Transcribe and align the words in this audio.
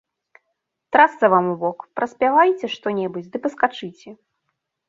Трасца 0.95 1.29
вам 1.33 1.45
у 1.51 1.53
бок, 1.63 1.85
праспявайце 1.99 2.65
што-небудзь 2.77 3.31
ды 3.37 3.43
паскачыце! 3.45 4.09